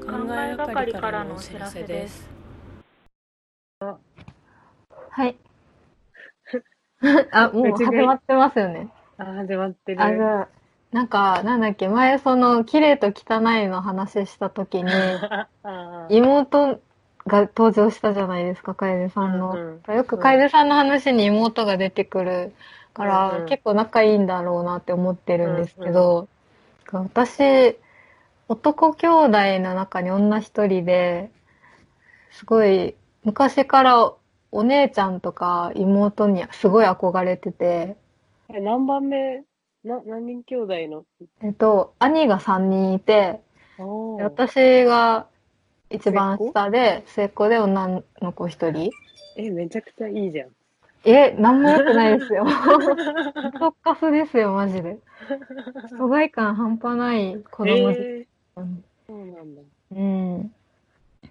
[0.00, 2.28] 考えがかりからのお知らせです。
[3.80, 5.36] はい。
[7.32, 8.88] あ、もう始まってますよね。
[9.18, 10.02] あ、始まってる。
[10.02, 10.48] あ、じゃあ、
[10.92, 14.90] なんか、なんだっけ、前その、綺麗と汚いの話したときに、
[16.10, 16.80] 妹
[17.26, 19.52] が登場したじゃないですか、楓さんの。
[19.52, 22.52] うんうんよく楓さんの話に妹が出てくる
[22.92, 26.28] から、うんうん結構仲いいんだろうなって思ってるんですけど、
[26.92, 27.76] 私、
[28.50, 31.30] 男兄弟の中に女一人で、
[32.32, 34.12] すごい、昔から
[34.50, 37.96] お姉ちゃんとか妹にすごい憧れてて、
[38.48, 39.44] え何番目？
[39.84, 41.04] な、何人兄弟の？
[41.44, 43.40] えっと、兄が3人いて、
[44.18, 45.28] 私が
[45.88, 48.90] 一番下で、末っ子で女の子一人。
[49.36, 50.48] え、めちゃくちゃいいじゃん。
[51.04, 52.44] え、なんも良くないですよ。
[53.54, 54.98] 太っかすですよ、マジで。
[55.96, 58.00] 疎外感半端ない子供です。
[58.02, 59.62] えー、そうなんだ。
[59.92, 60.54] うん。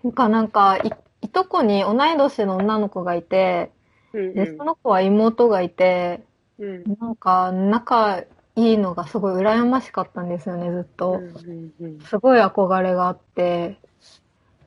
[0.03, 3.71] なんか、なんかい、いとこに同い年の女の子がいて、
[4.13, 6.23] うんで、その子は妹がいて、
[6.59, 6.69] うん。
[6.69, 6.97] うん。
[6.99, 8.23] なんか、仲
[8.55, 11.13] いいのがすごい羨ましかったんですよね、ずっうと。
[11.15, 11.99] んうんうん。
[12.01, 13.77] すごい憧れがあって、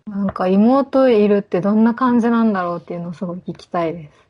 [0.07, 4.23] なんか妹いるってどんな感じなんだろうっていうのをすごい聞きたいです。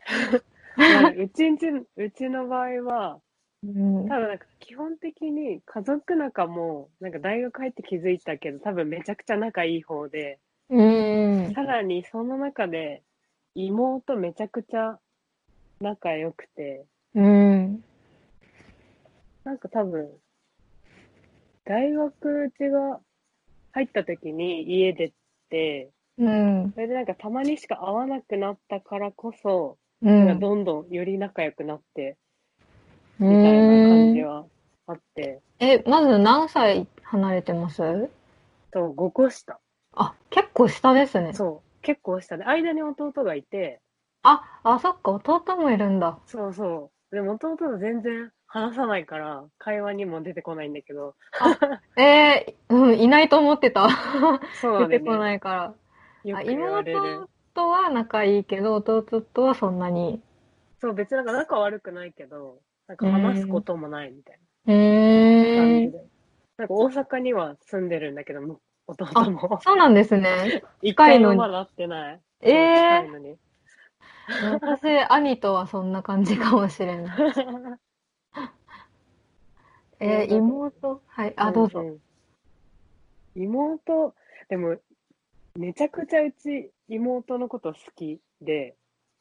[0.76, 3.20] まあうちんち、うちの場合は、
[3.64, 4.08] うん。
[4.08, 11.54] 多分なんか基本的に家族仲も、なんか大学入って気づいたけど、多分めちゃくちゃ仲いい方で、うん。
[11.54, 13.02] さらにその中で
[13.54, 14.98] 妹めちゃくちゃ
[15.80, 17.84] 仲良くて、うん。
[19.44, 20.08] なんか多分、
[21.64, 23.00] 大学うちが
[23.72, 25.12] 入った時に家出
[25.50, 26.72] て、うん。
[26.74, 30.40] それでなんかたまにしか会わなくなったからこそ、うなんかん。
[30.40, 32.16] どんどんより仲良くなって、う
[33.22, 34.26] みたいな感じん。
[34.26, 34.46] は
[34.86, 37.82] あって、え、まず何歳離れてます？
[38.72, 39.60] と5個下。
[39.94, 41.32] あ、結構下ですね。
[41.32, 43.80] そう、結構下で、間に弟がいて、
[44.22, 46.18] あ、あ、そっか、弟もいるんだ。
[46.26, 47.14] そうそう。
[47.14, 51.14] でも弟と全然話さないから、会話にも出てこないんだけど、
[51.96, 53.88] えー、うん、いないと思ってた。
[54.60, 54.88] そうね。
[54.88, 55.74] 出てこないから。
[56.34, 56.42] あ。
[56.42, 60.22] 妹とは仲いいけど、弟とはそんなに。
[60.80, 62.60] そう、別になんか仲悪くないけど、
[62.92, 65.92] なんか話すこともないみたいな感んじ。
[65.92, 66.04] で。
[66.58, 69.58] なんか大阪には住んでるんだけど、む弟も。
[69.62, 70.62] そうなんですね。
[70.82, 72.20] 一回もまだ会ってない。
[72.40, 73.38] えーそう近いのに。
[74.60, 77.16] 私、兄とはそんな感じかもしれない。
[80.00, 81.00] えー、妹？
[81.06, 81.84] はい、あ、どうぞ。
[83.34, 84.14] 妹、
[84.48, 84.76] でも、
[85.54, 88.76] めちゃくちゃうち妹のこと好きで、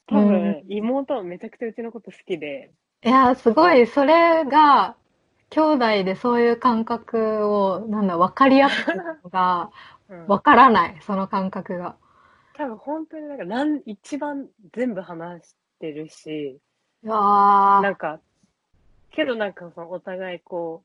[0.08, 2.72] 多う分妹もめちゃくちゃうちのこと好きで、
[3.04, 4.96] いやー、すごい、それが、
[5.50, 9.72] 兄弟でそういう感覚を、なんだ、分かり合ってるのが、
[10.10, 11.96] うん分からない、その感覚が。
[12.54, 16.60] 多分本当になんかなん一番全部話してるし、
[17.04, 18.20] いやーなんか、
[19.10, 20.84] けどなんかそのお互いこ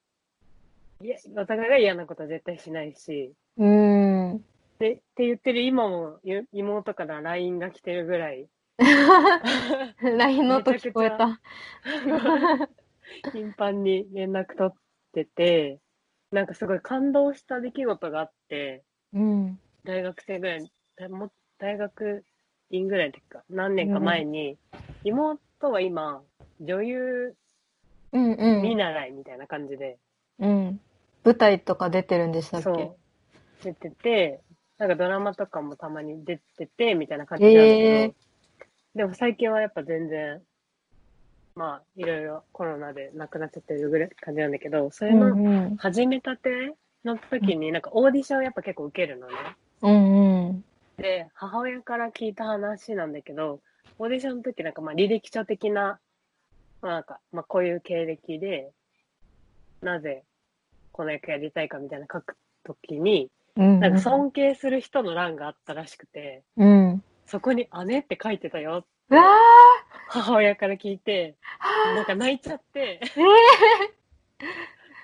[1.01, 4.45] う、いや、お互いが嫌なことは絶対しないし、うーん。
[4.79, 8.49] で、って言ってる今もゆ妹から LINE が来てるぐらい、
[10.03, 11.41] LINE の音聞こえた。
[13.33, 14.73] 頻繁に連絡取っ
[15.13, 15.79] てて、
[16.31, 18.85] なんかすごい感動した出来事があって、
[19.15, 19.59] うん。
[19.85, 22.25] 大学生ぐらい、だも大学
[22.71, 24.59] 院ぐらいの時か、何年か前に、
[25.05, 26.23] 妹は今、
[26.61, 27.35] 女優
[28.13, 28.63] うんうん。
[28.63, 29.99] 見習いみたいな感じで、
[30.39, 30.81] うん。
[31.25, 32.91] 舞台とか出てるんでしたっけ？
[33.63, 34.41] 出てて、
[34.79, 38.26] なんかドラマとかもたまに出てて、みたいな感じなんだけど、
[38.97, 40.41] でも最近はやっぱ全然、
[41.55, 45.77] まあ、いろいろコロナで亡くなっちゃってるぐらい感じなんだけど、それうんのうん。
[45.77, 46.75] 始めたて
[47.05, 49.35] の時になんかオーディションやっぱ結構受けるのね。
[49.83, 50.65] うんうん。
[50.97, 53.61] で、母親から聞いた話なんだけど、
[53.99, 56.01] オーディションの時なんかまあ履歴書的な、
[56.81, 58.71] まあなんか、まあこういう経歴で、
[59.83, 60.25] なぜ
[60.93, 63.81] この役やりたいかみたいな書く時に、うん。
[63.81, 67.03] なんか尊敬する人の欄があったらしくて、うん。
[67.27, 69.23] そこに姉って書いてたよってうわ
[70.09, 71.37] 母親から聞いて、
[71.95, 73.97] なんか泣いちゃって、ーえ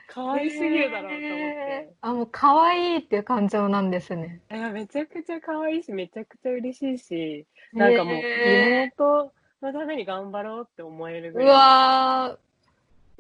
[0.09, 1.27] 可愛すぎるだろうと思って。
[1.27, 4.41] えーあ、もう可愛いっていう感情なんですね。
[4.51, 9.33] いや、めちゃくちゃ可愛いし、めちゃくちゃ嬉しいし、なんかもう、え妹
[9.63, 11.49] のために頑張ろうって思えるーうぐらい。
[11.49, 12.39] わ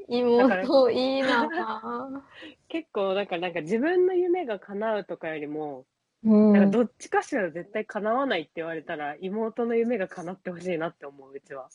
[0.09, 1.49] ー、だから妹いいな
[2.69, 5.92] 結構、なんか、なんか自分の夢が叶うとかよりも、ぁ。
[6.25, 6.53] うん。
[6.53, 11.69] なんかどっちかしら絶対叶わないって言われたら、妹の夢が叶ってほしいなって思う、うちは。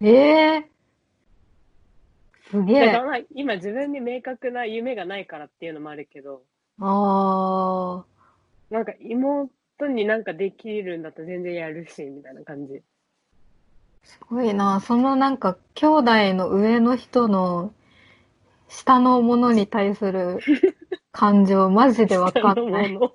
[0.00, 0.64] えー、
[2.50, 3.04] すげえだから。
[3.04, 6.42] まあ今自分に明確な夢がないからっていうのもあるけど、
[6.80, 8.04] あ
[8.70, 12.74] なんか妹になんかできるんだったら全然やるし、みたいな感じ。
[12.74, 12.80] ー、
[14.02, 14.80] すごいな。
[14.80, 17.72] そのなんか、兄弟の上の人の
[18.68, 20.40] 下のものに対する
[21.12, 22.90] 感情、マジでわかんない。
[22.90, 23.12] いも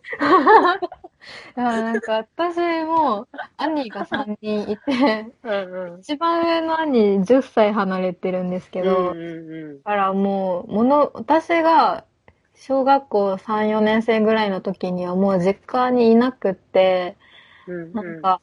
[1.55, 3.27] や、 なんか私も
[3.57, 5.25] 兄が3人いて。
[5.99, 12.05] 一番上の兄10歳離れてるんですけど、うんうんだからもう、もの、私が
[12.53, 17.17] 小学校3、4年生ぐらいの時にはもう実家にいなくって、
[17.67, 17.93] うん。
[17.93, 18.41] なんか、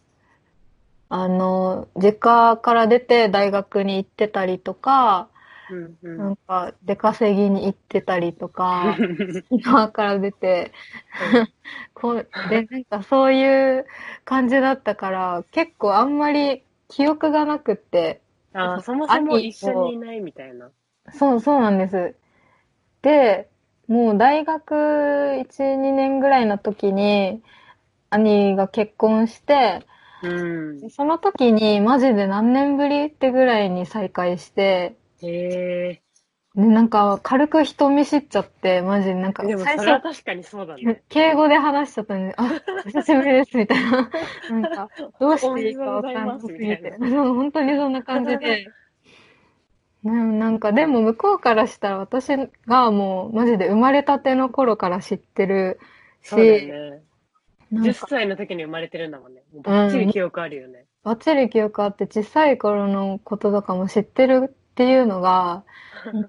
[1.08, 5.28] あの、実家から出て大学に行ってたりとか、
[5.68, 6.16] うんうん。
[6.16, 9.04] なんか出稼ぎに行ってたりとか、
[9.50, 10.72] 今から出て、
[11.94, 13.86] こう、で、なんかそういう
[14.24, 18.20] 感じだったから、結構あんまり記憶がなくって、
[18.54, 20.72] あーそもそも一緒にいないみたいな。
[21.12, 22.14] そう、そうなんです。
[23.02, 23.50] で、
[23.88, 27.42] もう大学1、2年ぐらいの時に、
[28.10, 29.86] 兄が結婚して、
[30.22, 30.88] うん。
[30.90, 34.96] その時にマジで何年ぶりってぐらいに再会して、
[35.26, 36.02] へ
[36.54, 39.48] で、なんか軽く人見知っちゃって、マジでなんかえ。
[39.48, 41.02] でも最それは初、確かにそうだね。
[41.08, 44.10] 敬語で話しちゃったんで、あ、お久しぶりです、みたいな。
[44.50, 46.96] なんか、どうしていいかわかんなすぎて。
[47.00, 48.66] 本当にそんな感じで。
[50.04, 52.28] な なんか、でも向こうからしたら私
[52.66, 55.80] がもうマジで生まれたての頃から知ってる
[56.22, 57.02] し、そうだよね。
[57.72, 59.42] 10なんか、歳の時に生まれてるんだもんね。
[59.52, 60.84] もうバッチリ記憶あるよね。
[61.02, 65.62] バッチリ記憶あって小さい頃のこととかも知ってるっていうのが、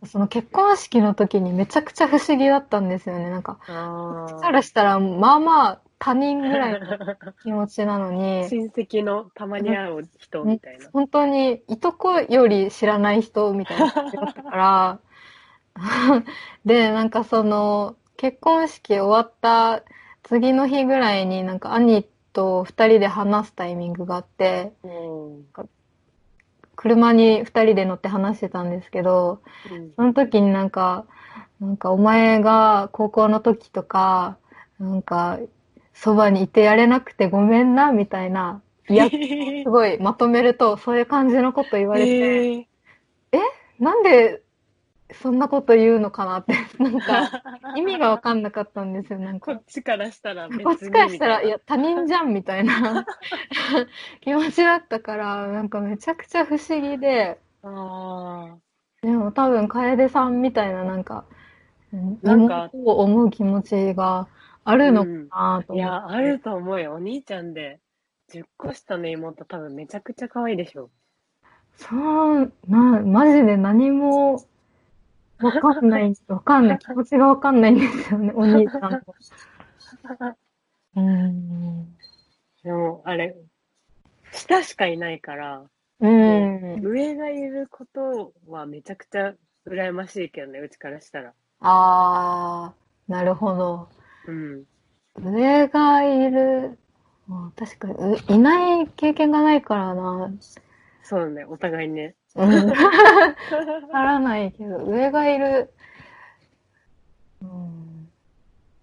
[0.05, 3.31] その結婚式の時にめちゃくちゃ不思議だったんですよね。
[3.31, 6.87] なんか、あそしたらしたら、まあまあ他人ぐらいの
[7.41, 10.87] 気持ちなのに、 親戚のたまに会う人みたいな。
[10.93, 14.99] 本当にいとこより知らない人みたいな感じだったから、
[16.65, 19.81] で、なんかその、結婚式終わった
[20.21, 25.45] 次の日ぐらいになんか兄と二人で話すタイミングがあって、うん
[26.85, 29.41] 車に二人で乗って話してたんですけど、
[29.71, 29.91] うん。
[29.95, 31.07] その時になんか、
[31.59, 34.37] なんかお前が高校の時とか、
[34.79, 35.39] なんか、
[35.95, 42.65] そばにいてやれなくてごめんな、みたいな、いや、 すごいまとめると、そういう感じのこと言われて、へー。
[43.79, 44.43] なんで
[45.13, 47.43] そんなこと言うのかなって、 なんか、
[47.77, 49.53] 意味がわかんなかったんですよ、なんか。
[49.53, 53.05] こっちからしたら別にこっちからしたら、いや、他人じゃん、みたいな
[54.21, 58.55] 気持ちだったから、なんかめちゃくちゃ不思議で、あ
[59.01, 61.25] でも多分、楓さんみたいな、なんか、
[61.93, 64.27] うんなんか妹を思う気持ちが
[64.63, 65.71] あるのかなと思って。
[65.71, 65.75] あ。
[65.75, 66.93] いや、あると思うよ。
[66.93, 67.79] お兄ちゃんで、
[68.31, 70.89] 10個下の妹多分めちゃくちゃ可愛いでしょ。
[71.75, 74.43] そう、な、マジで何も
[75.39, 79.15] わかんない、わかんない、気持ちがわかんないんですよね、お兄ちゃんと。
[80.95, 81.97] うーん。
[82.63, 83.35] でも、あれ、
[84.31, 85.63] 下しかいないから、
[85.99, 86.81] うん。
[86.83, 89.33] 上がいることはめちゃくちゃ
[89.67, 91.33] 羨ましいけどね、うちからしたら。
[91.61, 93.89] あー、なるほど。
[94.27, 94.63] うん。
[95.17, 96.77] 上がいる、
[97.27, 100.31] まあ確かに、ういない経験がないからな。
[101.03, 102.15] そうだね、お互いね。
[102.35, 102.69] うん。
[102.69, 102.75] わ
[103.91, 105.73] からないけど、上がいる。
[107.41, 108.09] うん。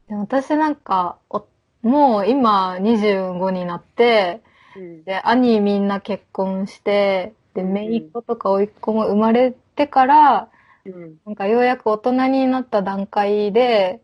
[0.09, 1.47] でも私なんか、お
[1.83, 4.41] もう今25になって、
[4.77, 5.05] うん。
[5.05, 10.49] で、兄みんな結婚して、で、うん姪っ子とか甥っ子も生まれてから、
[10.85, 11.17] うん。
[11.27, 14.01] なんかようやく大人になった段階で、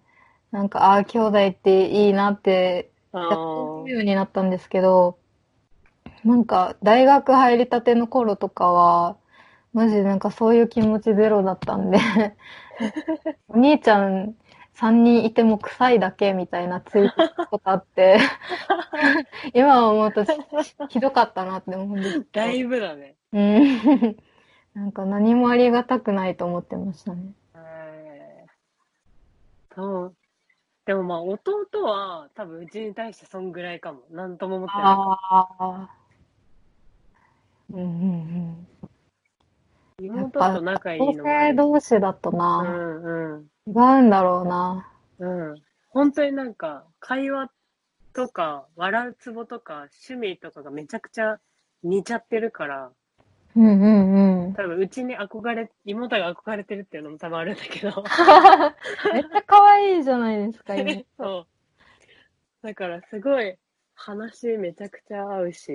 [0.50, 5.18] なんか、ああ、兄弟っていいなって、あやっと思うようになったんですけど、
[6.24, 9.16] なんか、大学入りたての頃とかは、
[9.72, 11.98] マジでなんかそういう気持ちゼロだったんで、
[13.48, 14.34] お兄ちゃん
[14.74, 18.18] 3人いても臭いだけみたいなツイートしたことあって、
[19.52, 20.24] 今思うと
[20.88, 22.24] ひどかったなって思うんですけど。
[22.32, 23.16] だいぶだね。
[23.32, 24.16] うん。
[24.74, 27.32] なんか何もありがたくないと思ってましたね。
[27.56, 30.16] えーそう。
[30.86, 34.00] でもまあ、弟は多分うちに対してそんぐらいかも。
[34.10, 34.84] なんとも思ってない。
[34.86, 35.18] あ
[35.58, 35.90] あ。
[37.70, 38.68] うんうん
[40.00, 41.16] 妹と仲いいうん。
[41.16, 43.46] のが同性同士だとうな、んうん。
[43.66, 44.88] 違うんだろうな。
[45.18, 45.54] うん。
[45.88, 47.50] 本当になんか、会話
[48.12, 51.40] とか、笑うツボとか、趣味とかがめちゃくちゃ
[51.82, 52.92] 似ちゃってるから、
[53.56, 54.54] うんうんうん。
[54.54, 58.04] 多分うちに憧れ、妹が憧れてるっていうのも多分あるんだけど。
[59.12, 60.92] めっちゃ可愛いじゃないですか、今。
[61.18, 61.46] そ
[62.62, 62.66] う。
[62.66, 63.56] だからすごい
[63.94, 65.72] 話めちゃくちゃ合うし、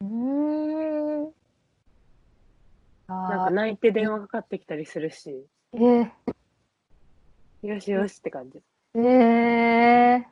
[0.00, 1.43] うーん。
[3.08, 6.10] あなんか泣いて電話かかってきたりするし、ー
[7.62, 8.60] えよしよしって感じ。
[8.96, 10.26] ええ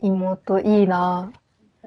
[0.00, 1.32] 妹いいな。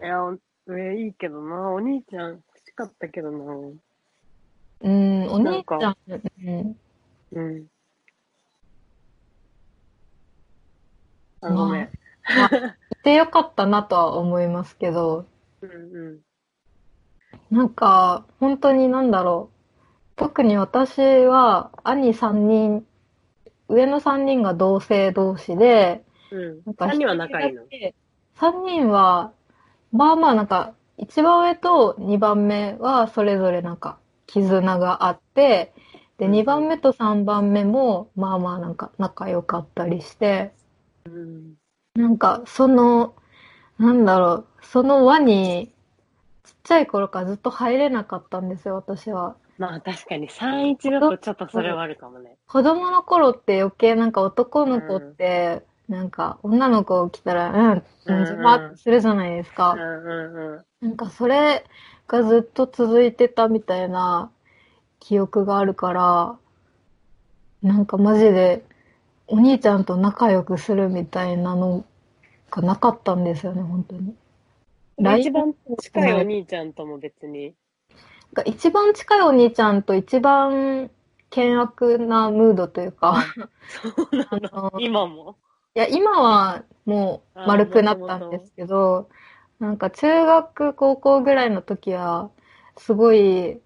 [0.02, 0.34] いや、お
[0.76, 1.72] えいいけどな。
[1.72, 3.38] お兄ちゃん欲しかったけどな。
[4.80, 6.78] うん、おなんか兄ちゃん、うん。
[7.32, 7.68] うん。
[11.42, 11.84] あ、ごめん。
[11.84, 11.88] い
[13.04, 15.26] てよかったなとは思いますけど、
[15.62, 16.27] うんうん。
[17.52, 19.58] なんか、本当になんだろう。
[20.16, 22.86] 特に私は、兄3人、
[23.70, 26.62] 上の3人が同性同士で、うん。
[26.66, 27.64] なんか3人は仲いいの
[28.36, 29.32] ？3人は、
[29.92, 35.74] まあまあなんか、一番上と2番目はそれぞれなんか、絆があって、
[36.18, 40.54] で、うんうん2番目と3番目も、まあまあなんか仲良かったりして、
[41.06, 41.56] うん。
[41.96, 43.16] なんか、その、
[43.78, 45.72] なんだろう、その輪に、
[46.68, 49.36] ちゃい頃からずっと入れなかったんですよ、私は。
[49.58, 52.36] まあ確かに3-1だとちょっとそれはあるかもね。
[52.48, 59.80] 子供の頃って余計なんか男の子って、なんか女の子来たら、うん、うんうんじまってするじゃないですかうん。
[59.80, 60.88] うんうん。
[60.88, 61.64] なんかそれ
[62.08, 64.30] がずっと続いてたみたいな
[65.00, 66.38] 記憶があるから、
[67.64, 68.64] なんかマジで
[69.28, 71.86] お兄ちゃんと仲良くするみたいなの
[72.52, 74.16] がなかったんですよね、本当に。
[74.98, 77.54] 一番近いお兄ちゃんとも別に。
[78.34, 80.90] が一番近いお兄ちゃんと一番
[81.30, 83.24] 険悪なムードというか、
[83.68, 84.74] そうなの。
[84.80, 85.36] 今も？
[85.76, 89.10] いや、今はもう丸くなったんですけど、
[89.60, 92.32] なんか中学、高校ぐらいの時は、
[92.78, 93.60] すごい、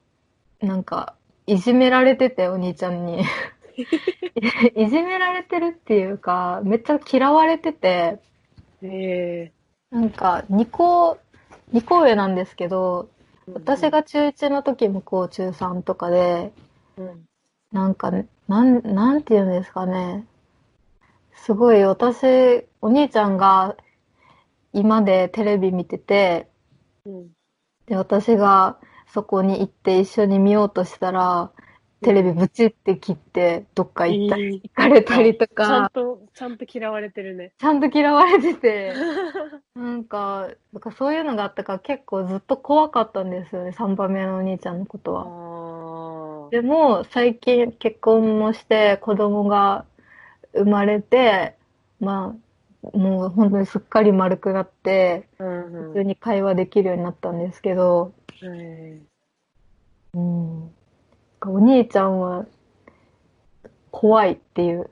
[0.59, 1.15] なんか、
[1.47, 3.23] いじめられてて、お兄ちゃんに。
[4.75, 8.19] いじめられてるっていうか、めっちゃ嫌われてて、
[8.81, 9.51] え
[9.91, 11.19] なんか、2個、
[11.71, 13.09] 2個上なんですけど、
[13.47, 16.53] え私が中1の時向こう中3とかで、
[16.97, 17.25] うん。
[17.73, 18.11] なんか、
[18.47, 20.25] なん、なんて言うんですかね。
[21.33, 23.75] すごい私、お兄ちゃんが
[24.73, 26.49] 今でテレビ見てて、
[27.05, 27.29] うん。
[27.85, 31.51] で、私がそこに行って一緒に見ようとしたら、
[32.01, 37.53] テレビブチって切ってどっか行ったり、行かれたりとちゃんか、と、ちゃんと嫌われてるね。
[37.59, 38.93] ちゃんと嫌われてて、
[39.75, 46.47] なんか、なんかそういうのがあったから結構ずっと怖かったんですよね、3番目のお兄ちゃんのことあは。
[46.47, 46.49] あ。
[46.49, 49.85] でも、最近結婚もして子供が
[50.53, 51.55] 生まれて、
[51.99, 52.35] ま
[52.83, 58.59] あ、もう本当にすっかり丸くなって、うん普通に会話できるようになったんですけど、うん。
[58.59, 59.01] え
[60.15, 60.71] うん。
[61.49, 62.45] お兄ちゃんは
[63.91, 64.89] 怖いっていう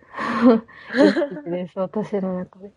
[1.45, 2.71] です、私の中で。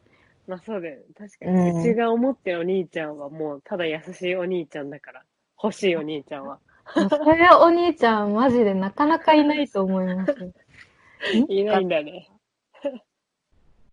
[0.47, 1.03] まあそうだよね。
[1.17, 1.73] 確かうに。
[1.75, 5.25] んうちが思ってるお兄ちゃんはもうただ優しいお兄ちゃんだから。
[5.63, 6.59] 欲しいお兄ちゃんは。
[6.95, 10.53] そういうお兄ちゃんマジでなかなかいないと思います。
[11.49, 12.29] いないんだね。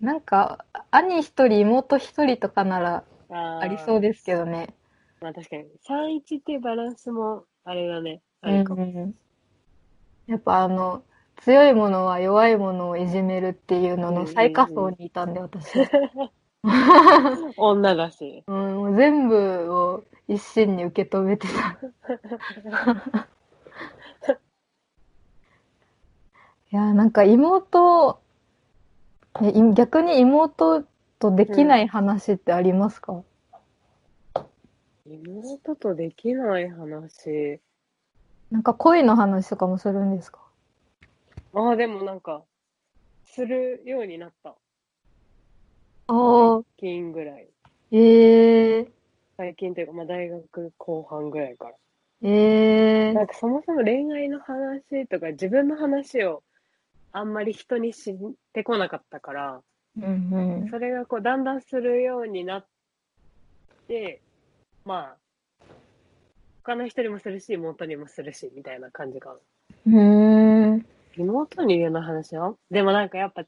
[0.02, 4.74] なんか、兄一人、妹一人とかならあありそうでですけどね。
[5.22, 5.66] まあ確かに。
[5.88, 8.22] 3-1っていうバランスも、あれだね。
[8.42, 8.86] あうるかも。
[8.86, 9.14] ん。
[10.30, 11.02] やっぱあの、
[11.38, 16.32] 強いものは弱いものをいじめるっていうのの最下層にいたんで、私は。
[17.58, 18.44] 女だし。
[18.46, 21.80] うん、もう全部を一心に受け止めてた。
[26.72, 28.20] いや、なんか妹、
[29.74, 30.84] 逆に妹
[31.18, 33.24] とできない話ってありますか、
[35.08, 37.60] 妹とできない話。
[38.52, 40.40] なんか恋の話とかもするんですか？
[41.54, 42.44] ああ、でもなんか、
[43.26, 44.50] するようになった。
[44.50, 44.56] あ
[46.08, 47.48] あ、最近ぐらい。
[47.92, 48.88] ええ
[49.38, 51.76] 最近というか、まあ大学後半ぐらいから。
[52.22, 56.44] ええなんかそもそも恋愛の話とか自分の話を
[57.12, 58.18] あんまり人に知っ
[58.54, 59.62] てこなかったから、
[59.98, 60.70] うんうん。
[60.70, 62.66] それがこうだんだんするようになっ
[63.88, 64.22] て、
[64.86, 65.18] まあ、
[66.64, 69.36] 他の人にもするし、妹にもするし、みたいな感じか
[69.86, 70.76] な。
[70.76, 70.86] ん。
[71.18, 73.44] 妹に言うの話はでもなんかやっぱ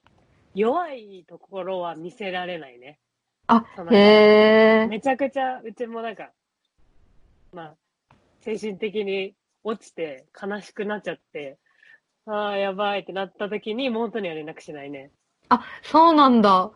[0.54, 3.00] 弱いところは見せられないね。
[3.48, 4.88] あへえ。
[4.88, 6.32] めちゃくちゃ、うちもなんか、
[7.54, 7.76] まあ、
[8.42, 11.58] 精神的に落ちて悲しくなっちゃって、
[12.26, 15.12] ああ、やばいってなった時に妹には連絡しないね。
[15.50, 16.72] あ、そうなんだ。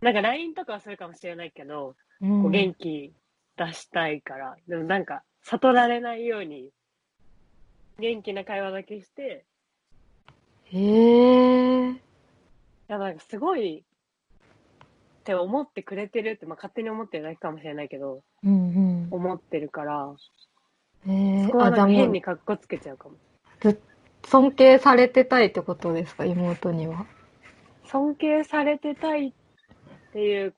[0.00, 3.12] なんか LINE とかはするかもしれないけど、うんこう元気
[3.56, 6.70] 出したいから、でもなんか悟られないように、
[7.98, 9.46] 元気な会話だけして、
[10.64, 11.90] へえ。
[11.92, 11.96] い
[12.88, 20.14] や、なんかすごいって思ってくれてるって、まあ勝手に思ってるだけかもしれないけど、うん思ってるから、
[21.06, 21.10] うん。
[21.10, 21.52] へえそ。
[21.52, 23.16] こは変に格好つけちゃうかも。
[24.26, 27.06] 尊敬されてたいってことですか、妹には。
[27.86, 29.32] 尊敬されてたいっ
[30.12, 30.54] ていう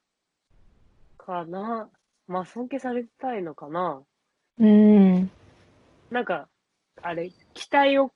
[1.17, 1.89] かな。
[2.27, 4.03] まあ、尊敬されたいのかな。
[4.61, 5.31] うん。
[6.11, 6.49] なんか、
[7.03, 8.13] あれ、期待を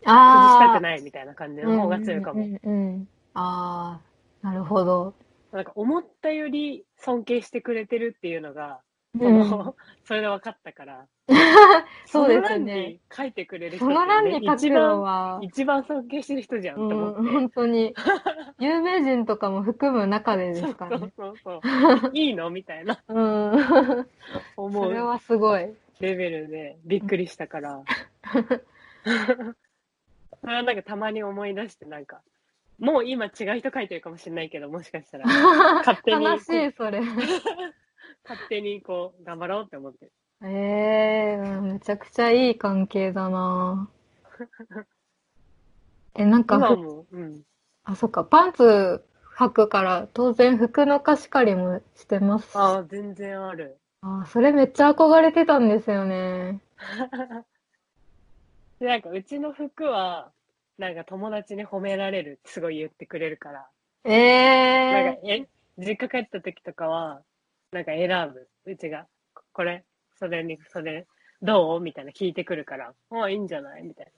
[0.00, 0.64] 崩ああ。
[0.64, 2.42] したくないみたいな感じの方が強いかも。
[2.42, 3.98] うんうんうんうんあ
[4.42, 5.14] あ、なるほど。
[5.52, 8.80] なんか、思ったより尊敬してくれてるっていうのが、
[9.18, 11.06] そうんの、それで分かったから。
[12.06, 17.30] そうですね書いてくれる人その欄に書くのは、一番尊敬してる人じゃんうん、思って。
[17.30, 17.94] 本当に、
[18.58, 21.12] 有名人とかも含む中でですからね。
[21.16, 22.10] そうそうそう。
[22.14, 24.06] いいのみたいなうん。
[24.56, 25.74] 思うそれはすごい。
[26.00, 27.82] レベルでびっくりしたから。
[30.40, 32.22] それはなんかたまに思い出してなんか、
[32.78, 37.00] もう今違う人書いてるかもしれないけど、もしかしたら勝手に悲しい、それ。
[38.24, 40.12] 勝手にこう頑張ろうって思ってる。
[40.42, 43.88] ええめちゃくちゃいい関係だな
[46.14, 47.42] え、なんかうん。
[47.84, 49.04] あ、そっか、パンツ
[49.36, 52.56] 履くから、当然服の貸し借りもしてます。
[52.56, 53.78] ああ、全然ある。
[54.02, 56.60] あ、それめっちゃ憧れてたんですよね。
[58.80, 60.32] で、なんかうちの服は、
[60.78, 63.68] なんか友達に褒められるすごい言ってくれるから、
[64.04, 65.46] えなんか、え、
[65.78, 67.22] 実家帰った時とかは、
[67.72, 68.48] なんか選ぶ。
[68.70, 69.84] うちが、ここれ、
[70.18, 71.06] それに、それ、
[71.42, 71.80] どう？
[71.80, 73.82] みたいな聞いてくるから、ああ、いいんじゃない？
[73.82, 74.12] みたい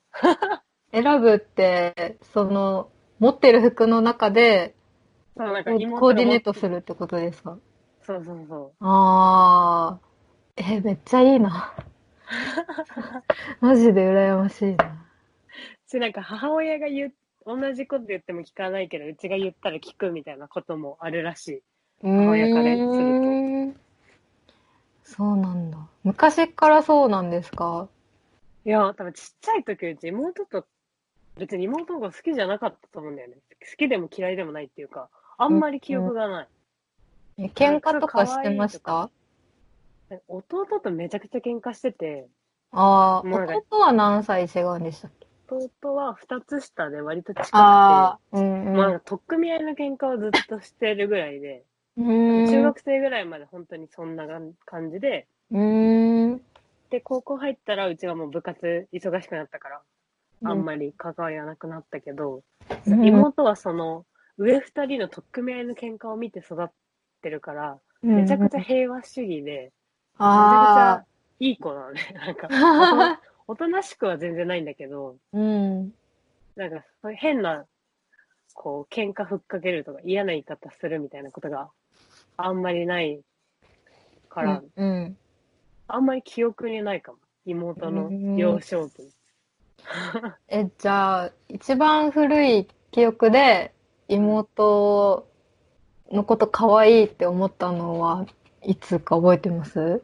[0.92, 4.74] ー、 選ぶって、その、持ってる服の中で、
[5.36, 5.46] な。
[5.46, 5.70] そう、なんか
[6.00, 6.60] コーディネートる。
[6.60, 7.58] するってことですか？
[8.02, 8.72] そうそうそう。
[8.80, 11.74] あー、え、めっちゃいいな。
[13.60, 15.06] マジで羨ましいな。
[15.86, 17.14] し、なんか母親が言う、
[17.46, 21.62] 同じこと言っても聞かないけど、うちが言ったら聞くみたいなこともあるらしい。
[22.02, 23.80] 母親からすると
[25.04, 25.78] そうなんだ。
[26.02, 27.88] 昔からそうなんですか？
[28.64, 30.66] いや、多分ちっちゃい時うち妹と、
[31.38, 33.36] 別に妹が好きじゃなかったと思うんだよね。
[33.60, 36.48] 好きでも嫌いでもないっていうか、あんまり記憶がない。
[37.36, 39.10] え喧嘩とかしてました？
[40.28, 42.28] 弟とめちゃくちゃ喧嘩してて、
[42.72, 45.26] ああ、弟は何歳違うんでしたっけ？
[45.48, 48.76] 弟は二つ下で割と近くて、ああ、うんうん。
[48.76, 51.64] まあ取っ組み合いの喧嘩をずっとしてるぐらいで。
[51.96, 54.26] 中学生ぐらいまで本当にそんな
[54.64, 55.26] 感じで。
[56.90, 59.82] で、高校入ったらうちはもう部活忙しくなったから、
[60.44, 62.42] あんまり関わりはなくなったけど、
[62.86, 64.04] うん妹はその、
[64.36, 66.70] 上二人の取っ組み合いの喧嘩を見て育っ
[67.22, 69.72] てるから、めちゃくちゃ平和主義で、めちゃ
[70.18, 71.04] あくちゃ
[71.40, 72.00] いい子なのね。
[72.14, 73.20] なんか、 あ。
[73.46, 75.94] おとなしくは全然ないんだけど、うん。
[76.56, 77.66] なんか、変な、
[78.54, 81.70] こう、喧嘩ふっかけるとか嫌な言い方するみたいなことが
[82.36, 83.20] あんまりない
[84.28, 85.16] から、うん。
[85.86, 87.18] あんまり記憶にないかも。
[87.46, 89.12] 妹の幼少期。
[90.48, 93.74] え、じゃあ、一番古い記憶で
[94.08, 95.28] 妹
[96.10, 98.26] のこと可愛いって思ったのは
[98.62, 100.02] いつか覚えてます？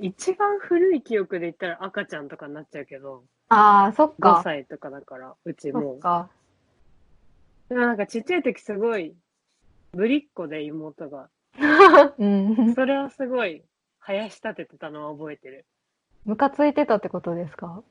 [0.00, 4.40] 一番古い記憶で言ったら赤ちゃんとかになっちゃうけど、ああ、そっ5か。
[4.44, 5.98] 歳とかだから、うちそもっ。
[5.98, 6.30] か。
[7.68, 9.14] でもなんかちっちゃい時すごい、
[9.94, 11.28] ぶりっ子で妹が。
[12.18, 12.74] うん。
[12.74, 13.62] それはすごい、
[14.00, 15.64] 生やし立ててたのは覚えてる。
[16.24, 17.82] ムカついてたってことですか？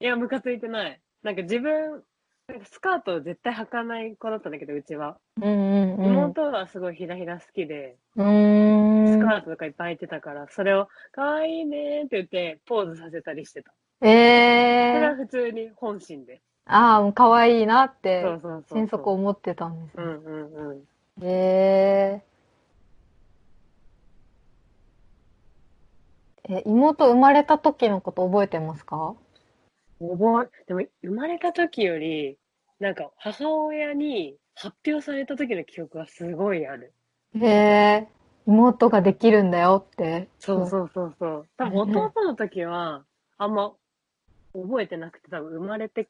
[0.00, 1.00] いや、ムカついてない。
[1.22, 2.02] なんか自分、
[2.48, 5.18] なんかスカートを絶対履かない子だったんだけど、うちは。
[5.40, 6.06] うんうんうん。
[6.06, 7.96] 妹はすごいひらひら好きで。
[8.16, 13.72] スカートとかいっぱい履いてたから、それを、かわいいねーって言って、ポーズさせたりしてた。
[14.00, 15.16] それはえー。
[15.16, 16.40] 普通に本心で。
[16.66, 18.78] ああ、もう可愛いなってそう、そうそう。
[18.78, 20.04] 心底思ってたんですね。
[20.04, 20.82] うんうんうん。
[21.22, 26.52] えー。
[26.52, 29.14] え、妹生まれた時のこと覚えてますか？
[30.00, 32.38] 覚え、でも生まれた時より、
[32.80, 36.92] なんか母親に発表された時の記憶がすごいある。
[37.34, 38.06] えー、
[38.46, 40.28] 妹ができるんだよって。
[40.38, 41.46] そうそうそうそう。
[41.56, 43.04] 多分弟の時は、
[43.38, 43.72] あんま
[44.54, 46.08] 覚えてなくて、多分生まれて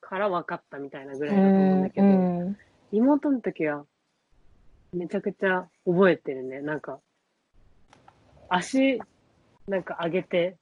[0.00, 2.56] から分かったみたいなぐらいだと思うんだけど、うん
[2.92, 3.86] 妹の時は、
[4.92, 6.60] めちゃくちゃ覚えてるね。
[6.60, 7.00] なんか、
[8.48, 9.00] 足、
[9.68, 10.56] なんか上げて、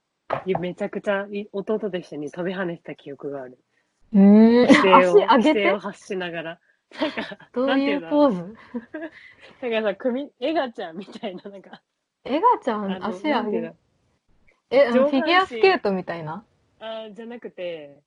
[0.59, 3.57] めちゃくちゃい弟と一緒に飛び跳ねてた記憶がある。
[4.13, 4.19] う
[4.63, 4.67] ん。
[4.67, 6.59] 姿勢を、足上げ姿勢てを発しながら。
[7.01, 8.55] なんか、どういうポーズ？
[9.61, 11.81] なんかさ、組、エガちゃんみたいな、なんか、
[12.25, 13.61] エガちゃあん、の足上げ？
[13.61, 13.75] る。
[14.71, 16.45] え、フィギュアスケートみたいな？
[16.79, 17.99] あーじゃなくて、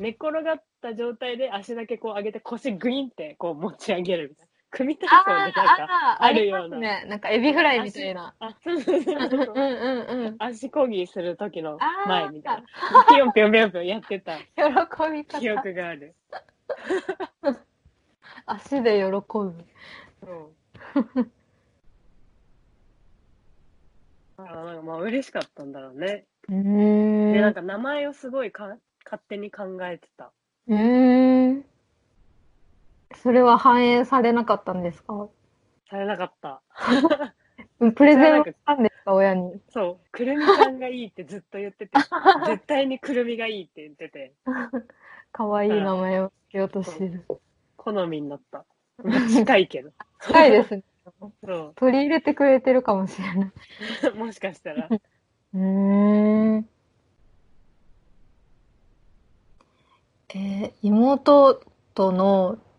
[0.00, 4.76] 寝っ転がった状態で足だけこう上げて腰グインってこう持ち上げるみたいな。
[4.78, 6.78] 組体あ操でなんか、あるりような。
[6.78, 7.04] ね。
[7.08, 8.34] なんかエビフライみたいな。
[8.40, 10.36] あ、そうそうそううんそううんうんうん。
[10.38, 13.04] 足こぎする時の前みたいな。
[13.08, 14.42] ピヨンピヨンピヨンピヨンやってた喜
[15.12, 15.54] び記方。
[15.60, 16.14] 憶がある。
[18.46, 19.54] 足で喜ぶ。
[20.22, 20.32] う
[21.22, 21.32] ん。
[24.38, 26.24] あなんかまあ嬉しかったんだろうね。
[26.48, 30.32] で、なんか名前をすごいか勝手に考えてた。
[30.68, 31.64] うーん。
[33.22, 35.28] それは反映されなかったんですか？
[35.88, 36.62] されなかった。
[37.96, 39.60] プレゼンをしたんですか親に？
[39.68, 41.92] そう、くるみちゃんがいいってずっと言ってて、
[42.46, 44.32] 絶対にくるみがいいって言ってて、
[45.32, 47.24] かわいい名前をつけようとしてる。
[47.76, 48.64] 好みになった。
[49.30, 49.90] 近いけど。
[50.20, 50.82] 近いですね。
[51.44, 53.52] そ取り入れてくれてるかもしれない。
[54.12, 54.14] う。
[54.16, 54.86] もしかしたら。
[54.86, 56.68] うーん。
[60.32, 61.60] えー妹
[61.94, 62.69] とのうん。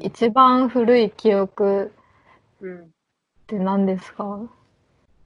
[0.00, 1.92] 一番古い記憶
[2.60, 2.84] うん。
[2.84, 2.88] っ
[3.46, 4.40] て何ですか？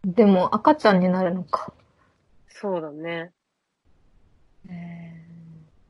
[0.04, 1.72] でも赤ちゃんになるのか。
[2.48, 3.32] そうだね。
[4.68, 5.14] え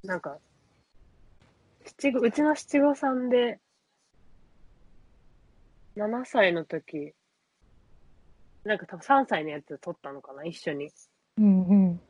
[0.05, 0.39] なんか、
[1.85, 3.59] 七五、うちの七五三で、
[5.97, 7.13] 7歳の時、
[8.65, 10.91] なんか多分3歳のやつ撮ったのかな、一緒に。
[11.39, 12.01] うんうん。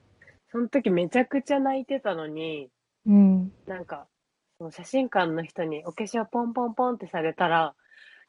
[0.50, 2.68] その時めちゃくちゃ泣いてたのに、
[3.06, 3.52] うん。
[3.66, 4.06] なんか、
[4.62, 7.74] その写真館の人にお化粧ポンポンポンってされたら、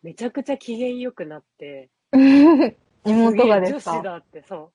[0.02, 1.91] めちゃくちゃ機嫌良くなって、
[3.06, 3.91] 妹がですか？
[3.91, 4.72] 女子だって、そ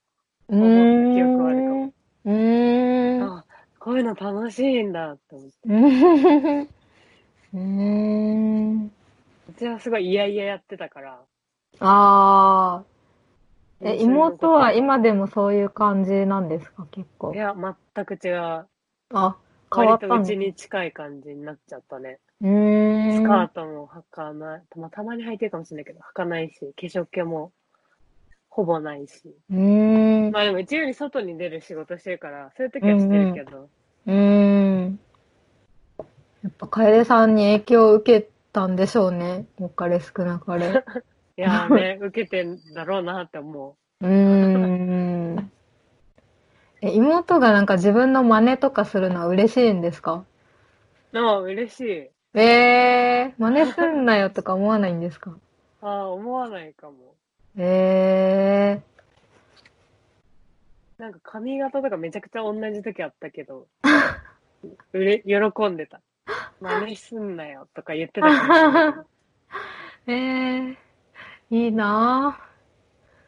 [0.49, 0.57] う。
[0.57, 1.92] う思った記憶あるかーん。
[2.27, 3.23] うーん。
[3.38, 3.44] あ、
[3.81, 5.57] こういうの楽しいんだって思って。
[7.55, 8.85] うーん。
[8.85, 8.90] う
[9.59, 11.14] ちはすごい嫌々やってたから。
[11.81, 12.85] ああ。
[13.81, 16.87] え、妹は今でもそういう感じなんですか？
[16.92, 17.37] 結構い。
[17.37, 17.53] や、
[17.94, 18.68] 全く違う。
[19.12, 19.37] あ、
[19.74, 22.18] 変わ割ったんですとうちに近い感じになっちゃったね。
[22.40, 23.12] うーん。
[23.14, 24.62] スカートも履かない。
[24.76, 27.52] まあ、たまに履いてるかもしれないけど、履かないし、化粧気も
[28.48, 29.35] ほぼないし。
[29.50, 30.31] うーん。
[30.31, 33.68] まあでもうちより外に出る仕事してるから、そういう時はしてるけど。
[34.07, 35.00] うーん。
[36.42, 39.46] やっぱ楓さんに影響を受けたんでしょうね。
[39.59, 40.66] 多かれ少なかれ。
[40.66, 40.85] う
[41.37, 44.04] いやーね、受けてんだろうなって思う。
[44.07, 45.08] ーん。
[46.81, 50.25] え、妹がなんか自分の真似とかするのは嬉しいんですか？
[51.12, 52.38] でも嬉しい。
[52.38, 55.33] えー、真似すんなよとか思わないんですか？
[55.83, 57.14] ああ、思わないかも。
[57.57, 58.81] え
[60.99, 63.67] なんか髪型とかめちゃくちゃ同じ時あったけど、
[64.93, 66.01] うれ、喜んでた。
[66.61, 68.95] 真似すんなよとか言ってたかもしれない
[70.07, 70.77] えー、
[71.51, 72.38] いいな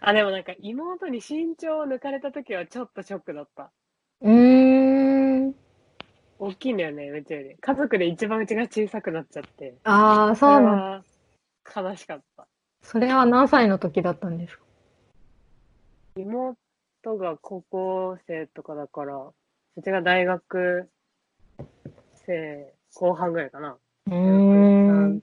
[0.01, 3.65] あ、でもなんか妹に身長を抜かれた時はちょっとショックだった。
[3.65, 3.67] ぁ。
[4.23, 5.55] うーん。
[6.39, 7.57] 大きいんだよね、うちより。
[7.57, 9.75] 家族で一番うちが小さくなっちゃって。
[9.85, 11.05] ああ、そうなんは
[11.77, 12.47] 悲しかった。
[12.83, 14.65] それは何歳の時だったんですか？
[16.17, 16.57] 妹
[17.19, 19.17] が高校生とかだから、
[19.77, 20.89] うちが大学
[22.27, 23.77] 生後半ぐらいかな。
[24.07, 25.23] うーん。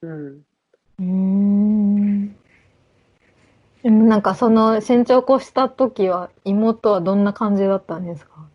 [0.00, 0.38] うん。
[0.38, 1.73] うーん。
[3.84, 8.48] でもなんかその身長越した時は妹はどんな感じだったんですか？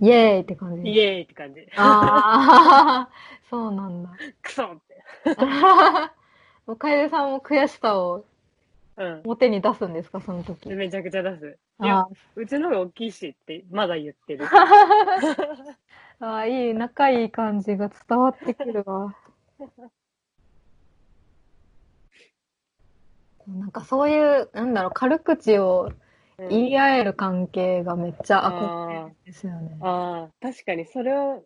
[0.00, 1.66] イエーイって感じイエーイって感じ。
[1.76, 3.10] ああ、
[3.50, 4.10] そうなんだ。
[4.42, 5.02] クソって。
[6.66, 8.24] もう楓さんも悔しさを
[8.98, 9.22] うん。
[9.24, 10.20] 表に出すんですか？
[10.20, 10.74] その時で。
[10.74, 11.58] めちゃくちゃ出す。
[11.82, 14.44] いやあ、うちの方が大きいしってまだ言ってる。
[16.20, 19.14] ああ、いい、仲いい感じが伝わってくるわ。
[23.48, 25.90] なんかそういう、なんだろう、軽口を
[26.38, 29.78] うん言い合える関係がめっちゃ憧れですよね。
[29.80, 31.44] ああ、確かにそれを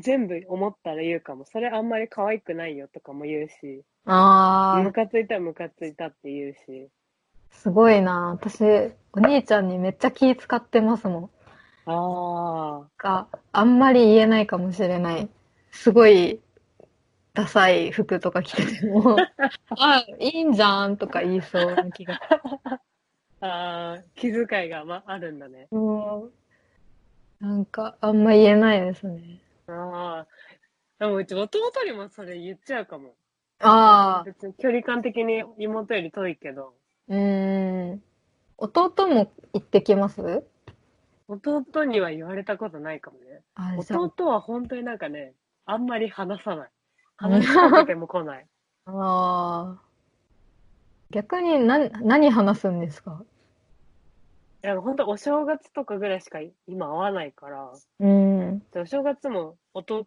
[0.00, 1.44] 全部思ったら言うかも。
[1.46, 6.90] それあんまり可愛くないよとかも言うし、ああ、ムカついたらムカついたって言うし。
[7.50, 8.30] すごいな。
[8.30, 8.62] 私、
[9.12, 11.30] お兄ちゃんにめっちゃ気使ってますもん。
[11.86, 15.30] あが、あんまり言えないかもしれない。
[15.70, 16.40] すごい、
[17.36, 19.18] ダサい服とか着てても、
[19.78, 22.14] あ、いいんじゃんとか言いそうな気が。
[23.40, 25.68] あ、ああ、気遣いが、ま、あるんだね。
[25.70, 26.30] も
[27.40, 29.38] う、なんか、あんま言えないですね。
[29.68, 30.26] ああ、
[30.98, 33.14] でもうち弟にもそれ言っちゃうかも。
[33.60, 36.74] ああ、別に距離感的に妹より遠いけど、
[37.08, 38.02] うーん。
[38.58, 40.44] 弟も行ってきます？
[41.28, 43.42] 弟には言われたことないかもね。
[43.54, 45.34] あ、じゃ弟は本当になんかね、
[45.66, 46.70] あんまり話さない。
[47.16, 48.46] 話しかけても来ない。
[48.86, 49.86] あ、ああ。
[51.10, 53.22] 逆に何、何話すんですか？
[54.64, 58.66] いや、本当お正月とかぐらいしか今会わないから、うん。
[58.72, 60.06] でお正月も弟、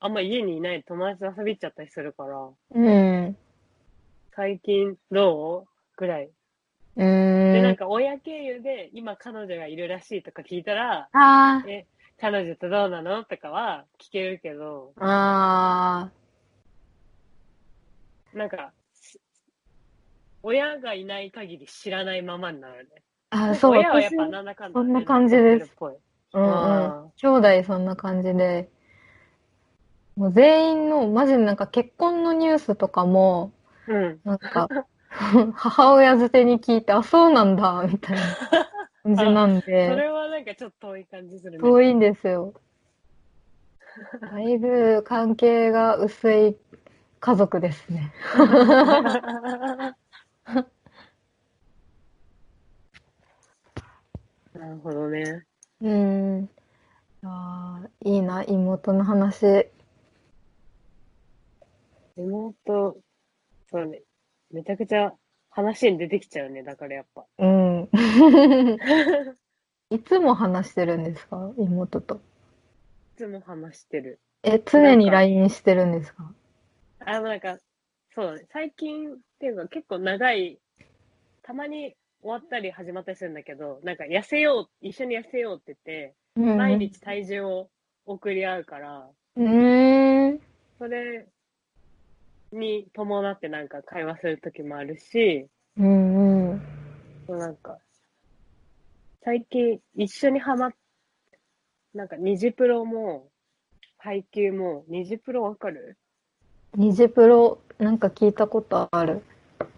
[0.00, 3.36] あんま家にいない友達と遊び行っちゃったりするから、うん。
[4.34, 5.68] 最近どう？
[5.96, 6.30] ぐらい。
[6.96, 7.04] うー
[7.50, 7.76] で、なんん。
[7.76, 11.86] か親経由で今彼女がいるらしいとか聞いたら、あえ、
[12.18, 13.24] 彼女とどうなの？
[13.24, 16.10] とかは聞けるけど、あ。
[16.10, 16.21] あ
[18.34, 19.20] なんか、し
[20.42, 23.02] 親がいない限り知らないままになるね。
[23.30, 23.50] あ。
[23.50, 25.72] あ、そう、私親はやっぱなんだかんだ、そんな感じです。
[26.34, 27.10] うんうんあ。
[27.16, 28.68] 兄弟そんな感じで。
[30.16, 33.52] もう全員の、マジでなんか結婚のニュースとかも、
[33.86, 34.20] うん。
[34.24, 34.68] なんか、
[35.54, 38.22] 母親づてに聞いて、あ、そうなんだ、みたいな
[39.04, 41.58] 感じなんそで、れはなんかちょっと遠い感じするね。
[41.58, 42.54] 遠いんですよ。
[44.30, 46.56] だいぶ関係が薄い
[47.22, 48.12] 家族ですね。
[54.54, 55.44] なるほどね。
[55.80, 56.50] うん。
[57.22, 59.68] ああ、いいな、妹の話。
[62.16, 62.96] 妹、
[63.70, 64.02] そうね。
[64.50, 65.12] めちゃくちゃ
[65.50, 66.64] 話に出てきちゃうね。
[66.64, 67.24] だからやっぱ。
[67.38, 67.88] うん。
[69.90, 72.16] いつも話してるんですか妹と？
[72.16, 72.18] い
[73.16, 74.20] つも話してる。
[74.42, 76.34] え、常に LINE してるんですか？
[77.06, 77.58] あの、なんか、
[78.14, 78.46] そう。
[78.52, 80.60] 最近っていうか結構長い、
[81.42, 87.70] たまに終わったり始まったりするんだけど、なんか痩せよう、一緒に痩せようって言って、うん毎日体重を
[88.04, 90.40] 送り合うから、うーん。
[90.78, 91.26] それ
[92.52, 96.62] に伴ってなんか会話する時もあるし、うんうん。
[97.38, 97.78] なんか、
[99.24, 100.74] 最近一緒にハマっ、
[101.94, 103.30] なんかニジプロも、
[103.98, 105.96] 配給も、ニジプロわかる？
[106.74, 109.22] ニジプロ、なんか聞いたことある。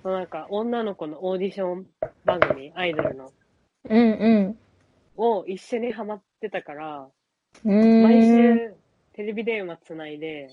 [0.05, 1.87] なんか女の子のオーディション
[2.25, 3.33] 番組、アイドルの、
[3.91, 4.59] うんうん。
[5.17, 7.09] を一緒にハマってたから、
[7.65, 8.77] 毎週
[9.13, 10.49] テレビ電話つないで、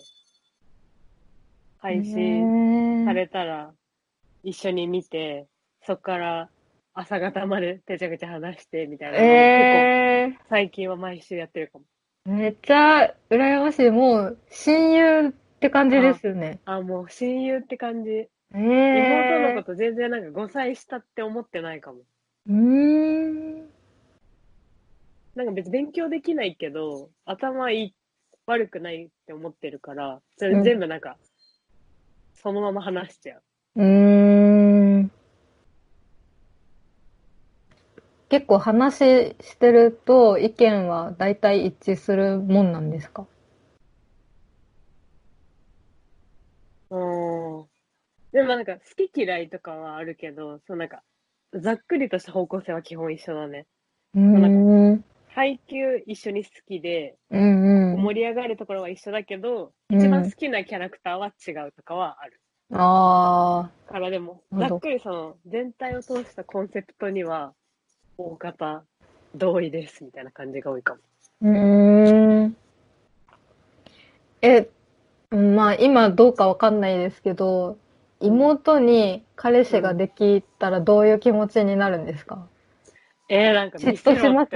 [1.77, 3.71] 配信されたら
[4.43, 5.45] 一緒に見て、
[5.85, 6.49] そっから
[6.95, 11.85] 朝方までてちゃくちゃ話してみたいなえ構最近は毎週やってるかも。
[12.27, 13.91] ー、めっちゃ羨ましい。
[13.91, 16.59] もう、親友って感じですよね。
[16.65, 18.09] あ、もう親友って感じ。
[18.09, 19.63] え妹のーこ。
[19.63, 21.99] と全然なんか5歳下って思ってないかも。
[22.47, 23.69] うーん。
[25.35, 27.95] なんか別に勉強できないけど、頭いい、
[28.47, 31.15] 悪くないって思ってるから、それ全部なんか、
[32.33, 33.43] そのまま話しちゃう。
[33.75, 35.11] うーん。
[38.29, 38.95] 結構話
[39.41, 43.27] してると意見は大体一致するもんなんですか
[46.89, 47.67] うん。
[48.31, 51.03] でもなんか好き嫌いとかはあるけど、そうなんか、
[51.53, 53.65] ざっくりとした方向性は基本一緒だね。
[54.15, 54.43] うーん。
[54.45, 57.95] うん配給一緒に好きで、うん。
[58.03, 62.39] 盛り上がるところは一緒だけど、うん一番好きなキャラクターは違うとかはある。
[62.73, 63.91] ああ。
[63.91, 67.53] からでも、ざっくりその、全体を通したコンセプトには、
[68.17, 68.85] 大方、
[69.35, 71.01] 同意です、みたいな感じが多いかも。
[71.41, 72.57] うーん。
[74.41, 74.69] え、
[75.31, 77.77] うんまあ今どうかわかんないですけど、
[78.21, 82.47] 妹に彼氏ができたらどういう気持ちになるんですか？
[83.29, 84.49] えー、なんか嫉妬します？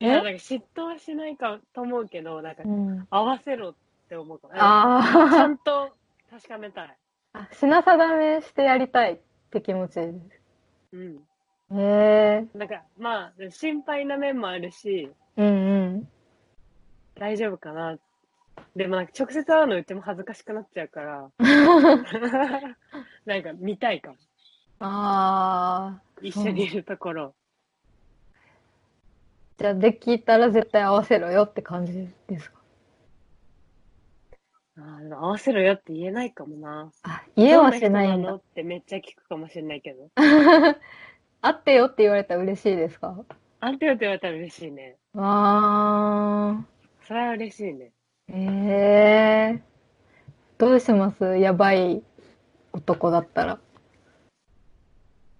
[0.00, 3.06] えや、なんか嫉妬はしないかと思うけど、なんかうん。
[3.10, 3.74] 合わせろっ
[4.08, 4.54] て思うかも。
[4.54, 5.90] ちゃあんと
[6.30, 6.96] 確かめたい。
[7.32, 7.48] あ。
[7.52, 9.18] 品定めしてやりたいっ
[9.50, 10.12] て気持ちで
[10.92, 11.16] うん。
[11.70, 11.74] す。
[11.74, 12.46] へえ。
[12.54, 15.50] なんか、まあ、心配な面もあるし、うんう
[15.98, 16.08] ん。
[17.18, 17.98] 大丈夫かな。
[18.76, 21.30] でもなんか直接会うのうちも恥ずかしくなっちゃうから、
[23.26, 24.16] なんか見たいかも。
[24.80, 26.02] ああ。
[26.22, 27.34] 一緒にいるところ。
[29.58, 32.58] じゃあできたら絶対合わせろよって感じですか？
[34.78, 36.92] あ合わせろよって言えないかもな。
[37.02, 38.36] あ、家はしないんだの。
[38.36, 40.08] ってめっちゃ聞くかもしれないけど。
[41.40, 43.24] 会ってよって言われたら嬉しいですか？
[43.60, 44.96] あんたよって言われたら嬉しいね。
[45.16, 46.64] あ
[47.02, 47.90] それは嬉しいね。
[48.30, 48.34] ー。
[48.36, 49.62] ええ
[50.58, 51.36] どうします？
[51.38, 52.02] やばい
[52.72, 53.58] 男だったら。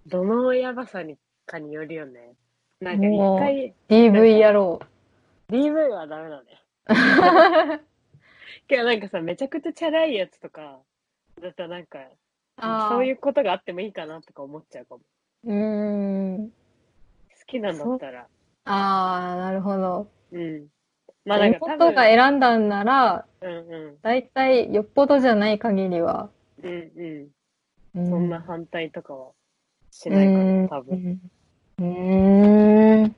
[0.07, 2.33] どのやばさにかによるよね。
[2.79, 4.79] なんか一回、DV やろ
[5.49, 6.63] DV はダメだね。
[8.67, 10.79] けどなんかさ、めちゃくちゃチャラいやつとか、
[11.41, 11.99] だったらなんか、
[12.89, 15.01] そういうことがあってもいいかなとか思っちゃうかも。
[15.43, 15.51] う。
[15.51, 16.49] うーん。
[16.49, 16.53] 好
[17.45, 18.27] きなんだったら。
[18.65, 20.07] あー、なるほど。
[20.31, 20.67] うん。
[21.29, 26.31] まあなんか多分、妹が選んだんなら、うんうだいたいよっぽどじゃない限りは。
[26.63, 26.65] ん。
[26.65, 27.29] うんう。
[27.93, 29.31] うんそんな反対とかは
[29.91, 31.21] しないかな、多分。
[31.77, 33.15] うーん。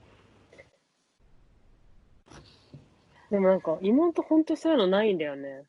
[3.30, 5.64] でもなんか、妹ほんとそういうのないんだよね。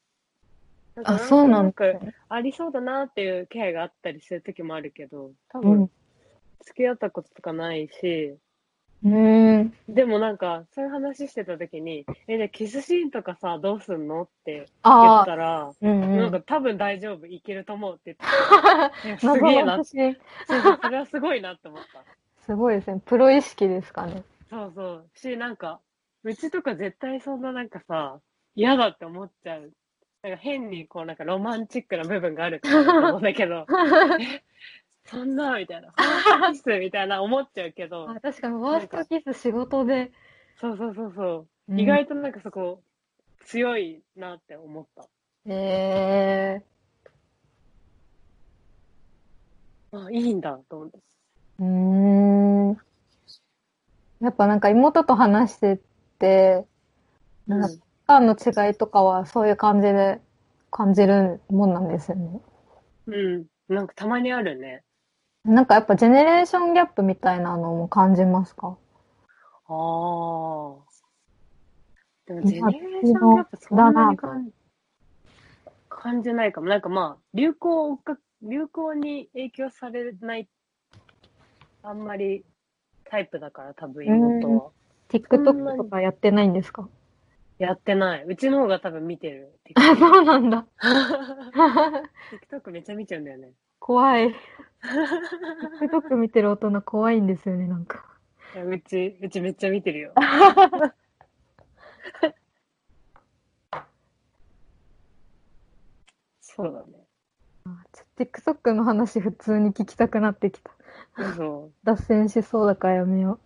[1.05, 2.13] あ、そうなんとだなく。
[2.29, 5.91] ありそうだなっていう気配があったりする時もあるけど、多う分ん。
[6.65, 8.37] 付き合ったこととかないし、
[9.05, 9.75] うーん。
[9.89, 16.17] でもなんか、そういう話してた時に、え、じゃあキスシーンとかさ、どうすんのって言ったら、うんうん。
[16.17, 18.17] なんか多分大丈夫、いけると思うって言っ
[19.03, 22.05] て、 いやす謎げえな、のそう私、そう、それはすごいなって思った。
[22.47, 23.01] すごいですね。
[23.05, 24.23] プロ意識ですかね。
[24.51, 25.11] そうそう。
[25.15, 25.81] し、なんか、
[26.25, 28.21] うちとか絶対そんななんかさ、
[28.55, 29.73] 嫌だって思っちゃう。
[30.23, 33.67] なんか変にこうなんかロマンチックな部分があるからだと思うんだけど、
[34.21, 34.43] え、
[35.13, 35.93] そんなみたいな、
[36.53, 40.11] キスみたいな思っちゃうけどあ、確かに、ワーストキス仕事で。
[40.59, 41.49] そうそうそうそう。
[41.69, 42.83] うん意外となんかそこ、
[43.47, 45.07] 強いなって思った。
[45.47, 46.63] え
[49.93, 50.99] あ、いいんだと思って。
[51.61, 52.79] ー、うーん。
[54.21, 55.81] やっぱなんか妹と話して
[56.19, 56.65] て、
[57.47, 60.21] なんかの違いとかはそういう感じで
[60.71, 62.41] 感じるもんなんですよね。
[63.07, 63.47] うん。
[63.69, 64.83] なんかたまにあるね。
[65.45, 68.69] なんかやっぱジェネレーションギャップみたいなのも感じますか？
[68.69, 69.75] ああ。
[72.27, 74.53] でも、ジェ今ネレーションギャップそんなに感じ
[75.89, 76.69] 感じないかも。
[76.69, 77.99] なんかまあ、流行
[78.43, 80.49] 流行に影響されない、
[81.83, 82.45] あんまり
[83.05, 84.71] タイプだから、多分妹は。
[85.09, 86.89] TikTok とかやってないんですか？
[87.59, 88.25] やってない。
[88.25, 89.53] うちの方が多分見てる。
[89.75, 90.67] あ、そうなんだ。
[92.51, 93.53] TikTok めっちゃ見ちゃうんだよね。
[93.85, 94.33] 怖い。
[95.81, 98.05] TikTok 見てる大人怖いんですよね、なんか。
[98.55, 100.13] いやうち、うちめっちゃ見てるよ。
[106.41, 107.05] そうだね。
[107.93, 108.05] ちょ
[108.55, 110.71] TikTok の話普通に聞きたくなってきた。
[111.35, 113.41] そ脱線しそうだからやめよ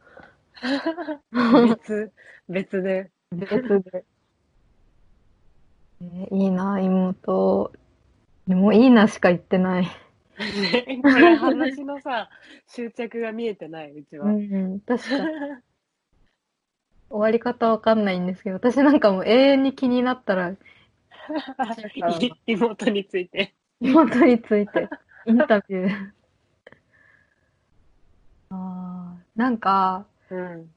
[1.33, 1.69] う。
[1.69, 2.13] 別、
[2.51, 3.11] 別で。
[3.33, 3.37] う。
[3.37, 4.05] 別で。
[6.03, 7.73] えーいいな、妹。
[8.47, 10.06] でもいいなしか言ってない。
[10.39, 12.29] ね これ話のさ、
[12.67, 14.27] 執着が見えてない、うちは。
[14.27, 15.25] うんうん、確かに。
[17.09, 20.51] 終わり方わかんないんですけど、私なんかもう永遠に気になったら、
[22.21, 23.55] い妹について。
[23.81, 24.89] 妹について
[25.27, 26.11] インタビュー。
[28.51, 30.71] あーなんか、うん。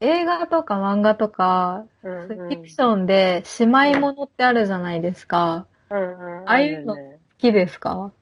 [0.00, 2.28] 映画とか漫画とか、うん、うん。
[2.28, 5.66] フィクションで姉妹ものってあるじゃないですか。
[5.90, 6.48] うんうん。
[6.48, 7.00] ああいうの好
[7.38, 8.12] きですか？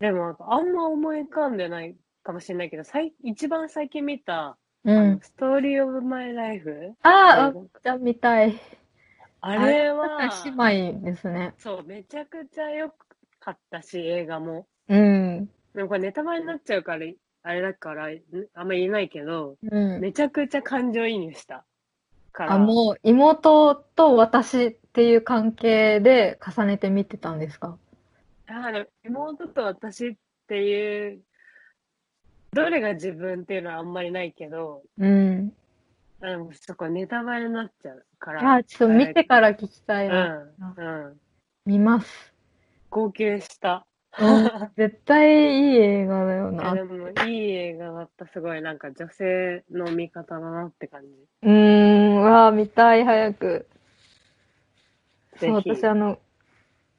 [0.00, 5.20] でも、あんま思い浮かんでないかもしれないけど、さい一番最近見た、うんあの。
[5.22, 6.94] ストーリーオブマイライフ？
[7.02, 8.60] ああ、じゃあ見たい。
[9.40, 11.54] あれは、姉妹ですね。
[11.58, 12.90] そう、めちゃくちゃ良
[13.40, 14.66] かったし、映画も。
[14.88, 15.48] うん。
[15.74, 17.06] でもこれネタバレになっちゃうから、
[17.42, 18.18] あれだから、ん
[18.54, 20.00] あんま言えないけど、うん。
[20.00, 21.64] めちゃくちゃ感情移入した。
[22.32, 27.76] から、あ、もう妹と私っていう関係で重ねて見てたんですか？
[28.46, 30.14] あの妹と私っ
[30.46, 31.20] ていう、
[32.52, 35.52] どれが自分っていうのはあんまりないけど、うん。
[36.20, 38.54] あのそこネタバレになっちゃうから。
[38.54, 40.46] あ、ちょっと見てから聞きたいな。
[40.76, 41.20] うん、うん。
[41.66, 42.32] 見ます。
[42.90, 43.86] 号泣した。
[44.16, 46.74] うん絶対いい映画だよいやな。
[46.74, 48.26] でも、いい映画だった。
[48.28, 51.08] すごい、なんか女性の見方だなって感じ。
[51.42, 53.66] うーん、わあ、見たい、早く。
[55.40, 56.20] そう、ぜひ私あの、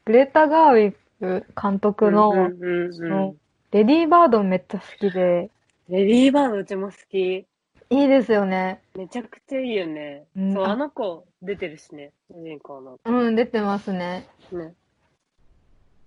[0.04, 2.46] グレタ・ガーウィック監督の、うんうんう
[2.90, 3.36] んうんの
[3.72, 5.52] レディー・バードめっちゃ好きで、
[5.90, 7.46] レディーバードうちも好き。
[7.90, 8.82] いいですよね。
[8.96, 10.26] めちゃくちゃいいよね。
[10.36, 12.14] うんそう、ああの子出てるしね。
[12.32, 12.98] 主人公の。
[13.04, 14.30] うん、出てますね。
[14.52, 14.74] ね。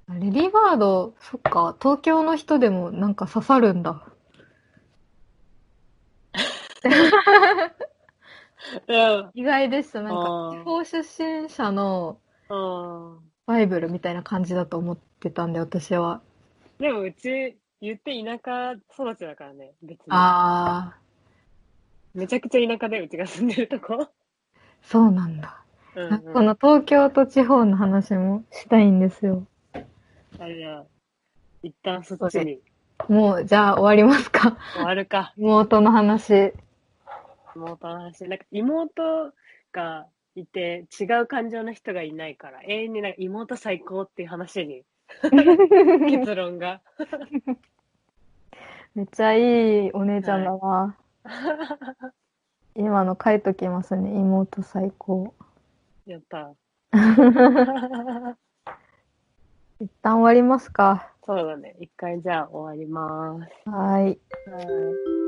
[0.09, 4.03] レディー・バード、そっか、東京の人でもなんか刺さるんだ。
[8.89, 9.31] うん。
[9.35, 10.01] 意外でした。
[10.01, 12.19] なんか、地方出身者の
[12.49, 13.28] うん。
[13.49, 16.21] バイブルみたいな感じだと思ってたんで、私は。
[16.79, 20.05] でもうち、言って田舎育ちだからね、別に。
[20.11, 20.95] あ
[22.13, 23.95] めちゃくちゃ田舎でうちが住んでるとこ。
[23.95, 24.07] ー、
[24.83, 25.63] そうなんだ。
[25.97, 29.47] うん、なんかこの東京と地方の話もしたいんですよ。
[30.39, 30.85] あれじゃあ、
[31.63, 32.61] 一旦そっちに
[33.09, 34.59] もう、じゃあ終わりますか。
[34.75, 35.33] 終わるか。
[35.39, 36.53] 妹の話。
[37.57, 38.29] 妹の話。
[38.29, 39.33] なんか妹
[39.73, 40.07] が
[40.41, 44.85] いて違う感情の人がいないから、永遠になんか妹最高っていう話に
[46.11, 46.81] 結論が。
[48.95, 50.97] めっちゃいいお姉ちゃんだな。
[52.75, 54.11] 今の書いときますね。
[54.19, 55.35] 妹最高。
[56.07, 56.55] やった。
[59.81, 61.13] 一旦終わりますか。
[61.25, 61.77] そうだね。
[61.81, 63.71] 一回じゃあ終わります。
[63.71, 64.05] はい。
[64.05, 65.28] はい。